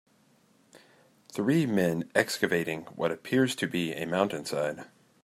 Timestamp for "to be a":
3.57-4.07